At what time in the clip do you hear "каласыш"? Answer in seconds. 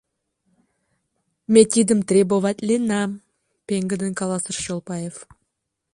4.19-4.57